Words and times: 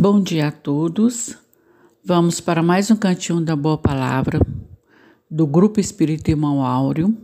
Bom 0.00 0.22
dia 0.22 0.46
a 0.46 0.52
todos. 0.52 1.36
Vamos 2.04 2.40
para 2.40 2.62
mais 2.62 2.88
um 2.88 2.94
cantinho 2.94 3.40
da 3.40 3.56
Boa 3.56 3.76
Palavra 3.76 4.38
do 5.28 5.44
Grupo 5.44 5.80
Espírito 5.80 6.30
Irmão 6.30 6.64
Áureo, 6.64 7.18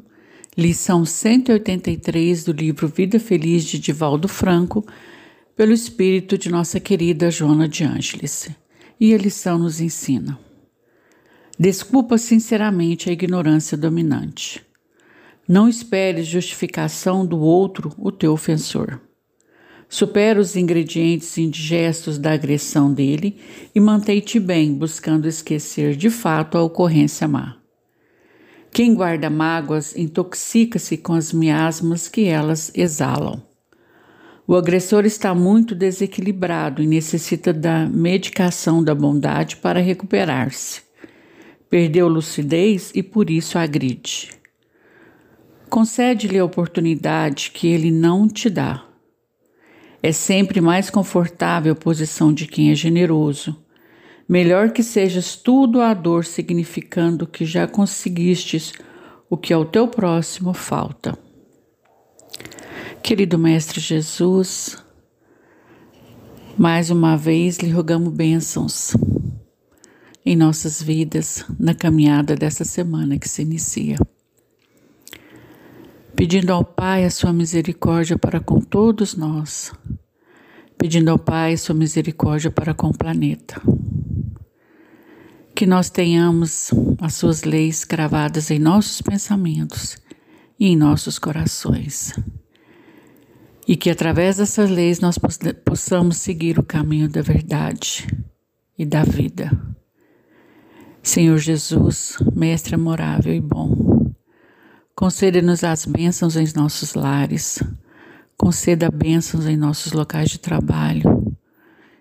lição 0.58 1.04
183 1.04 2.42
do 2.42 2.50
livro 2.50 2.88
Vida 2.88 3.20
Feliz 3.20 3.62
de 3.62 3.78
Divaldo 3.78 4.26
Franco, 4.26 4.84
pelo 5.54 5.72
espírito 5.72 6.36
de 6.36 6.50
nossa 6.50 6.80
querida 6.80 7.30
Joana 7.30 7.68
de 7.68 7.84
Ângeles. 7.84 8.50
E 8.98 9.14
a 9.14 9.18
lição 9.18 9.56
nos 9.56 9.80
ensina: 9.80 10.36
Desculpa 11.56 12.18
sinceramente 12.18 13.08
a 13.08 13.12
ignorância 13.12 13.78
dominante. 13.78 14.60
Não 15.46 15.68
esperes 15.68 16.26
justificação 16.26 17.24
do 17.24 17.38
outro, 17.38 17.94
o 17.96 18.10
teu 18.10 18.32
ofensor. 18.32 18.98
Supera 19.88 20.40
os 20.40 20.56
ingredientes 20.56 21.36
indigestos 21.38 22.18
da 22.18 22.32
agressão 22.32 22.92
dele 22.92 23.38
e 23.74 23.80
mantém-te 23.80 24.40
bem, 24.40 24.74
buscando 24.74 25.28
esquecer 25.28 25.94
de 25.94 26.10
fato 26.10 26.58
a 26.58 26.62
ocorrência 26.62 27.28
má. 27.28 27.56
Quem 28.72 28.92
guarda 28.92 29.30
mágoas 29.30 29.96
intoxica-se 29.96 30.96
com 30.96 31.12
as 31.12 31.32
miasmas 31.32 32.08
que 32.08 32.24
elas 32.24 32.72
exalam. 32.74 33.40
O 34.46 34.56
agressor 34.56 35.06
está 35.06 35.34
muito 35.34 35.74
desequilibrado 35.74 36.82
e 36.82 36.86
necessita 36.86 37.52
da 37.52 37.86
medicação 37.86 38.82
da 38.82 38.94
bondade 38.94 39.56
para 39.56 39.80
recuperar-se. 39.80 40.82
Perdeu 41.70 42.08
lucidez 42.08 42.90
e 42.94 43.02
por 43.02 43.30
isso 43.30 43.58
agride. 43.58 44.32
Concede-lhe 45.70 46.38
a 46.38 46.44
oportunidade 46.44 47.52
que 47.54 47.68
ele 47.68 47.90
não 47.90 48.28
te 48.28 48.50
dá 48.50 48.84
é 50.04 50.12
sempre 50.12 50.60
mais 50.60 50.90
confortável 50.90 51.72
a 51.72 51.74
posição 51.74 52.30
de 52.30 52.46
quem 52.46 52.70
é 52.70 52.74
generoso. 52.74 53.56
Melhor 54.28 54.70
que 54.70 54.82
sejas 54.82 55.34
tudo 55.34 55.80
a 55.80 55.94
dor, 55.94 56.26
significando 56.26 57.26
que 57.26 57.46
já 57.46 57.66
conseguistes 57.66 58.74
o 59.30 59.36
que 59.38 59.50
ao 59.50 59.64
teu 59.64 59.88
próximo 59.88 60.52
falta. 60.52 61.18
Querido 63.02 63.38
Mestre 63.38 63.80
Jesus, 63.80 64.76
mais 66.58 66.90
uma 66.90 67.16
vez 67.16 67.56
lhe 67.56 67.70
rogamos 67.70 68.12
bênçãos 68.12 68.94
em 70.22 70.36
nossas 70.36 70.82
vidas 70.82 71.46
na 71.58 71.74
caminhada 71.74 72.36
dessa 72.36 72.62
semana 72.62 73.18
que 73.18 73.28
se 73.28 73.40
inicia 73.40 73.96
pedindo 76.16 76.52
ao 76.52 76.64
Pai 76.64 77.04
a 77.04 77.10
sua 77.10 77.32
misericórdia 77.32 78.16
para 78.16 78.40
com 78.40 78.60
todos 78.60 79.16
nós, 79.16 79.72
pedindo 80.78 81.10
ao 81.10 81.18
Pai 81.18 81.54
a 81.54 81.58
sua 81.58 81.74
misericórdia 81.74 82.50
para 82.50 82.72
com 82.72 82.88
o 82.88 82.96
planeta. 82.96 83.60
Que 85.54 85.66
nós 85.66 85.90
tenhamos 85.90 86.70
as 87.00 87.14
suas 87.14 87.44
leis 87.44 87.84
gravadas 87.84 88.50
em 88.50 88.58
nossos 88.58 89.00
pensamentos 89.00 89.96
e 90.58 90.68
em 90.68 90.76
nossos 90.76 91.18
corações. 91.18 92.12
E 93.66 93.76
que 93.76 93.88
através 93.88 94.36
dessas 94.36 94.68
leis 94.68 95.00
nós 95.00 95.18
possamos 95.64 96.18
seguir 96.18 96.58
o 96.58 96.62
caminho 96.62 97.08
da 97.08 97.22
verdade 97.22 98.06
e 98.78 98.84
da 98.84 99.04
vida. 99.04 99.50
Senhor 101.02 101.38
Jesus, 101.38 102.16
Mestre 102.34 102.74
amorável 102.74 103.34
e 103.34 103.40
bom, 103.40 103.93
Conceda-nos 104.96 105.64
as 105.64 105.86
bênçãos 105.86 106.36
em 106.36 106.46
nossos 106.54 106.94
lares. 106.94 107.60
Conceda 108.38 108.88
bênçãos 108.88 109.44
em 109.44 109.56
nossos 109.56 109.90
locais 109.92 110.30
de 110.30 110.38
trabalho. 110.38 111.36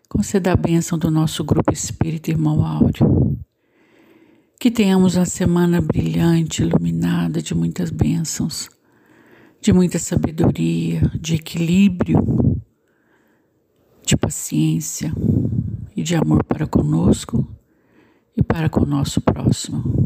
Conceda 0.07 0.51
a 0.53 0.55
bênção 0.55 0.95
do 0.99 1.09
nosso 1.09 1.43
grupo 1.43 1.73
Espírito 1.73 2.29
Irmão 2.29 2.63
Áureo. 2.63 3.35
Que 4.59 4.69
tenhamos 4.69 5.15
uma 5.15 5.25
semana 5.25 5.81
brilhante, 5.81 6.61
iluminada 6.61 7.41
de 7.41 7.55
muitas 7.55 7.89
bênçãos, 7.89 8.69
de 9.59 9.73
muita 9.73 9.97
sabedoria, 9.97 11.01
de 11.19 11.33
equilíbrio, 11.33 12.61
de 14.05 14.15
paciência 14.15 15.11
e 15.95 16.03
de 16.03 16.15
amor 16.15 16.43
para 16.43 16.67
conosco 16.67 17.43
e 18.37 18.43
para 18.43 18.69
com 18.69 18.81
o 18.81 18.85
nosso 18.85 19.19
próximo. 19.19 20.02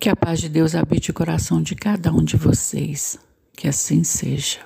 Que 0.00 0.08
a 0.08 0.14
paz 0.14 0.40
de 0.40 0.48
Deus 0.48 0.76
habite 0.76 1.10
o 1.10 1.14
coração 1.14 1.60
de 1.60 1.74
cada 1.74 2.12
um 2.12 2.22
de 2.22 2.36
vocês. 2.36 3.18
Que 3.56 3.66
assim 3.66 4.04
seja. 4.04 4.60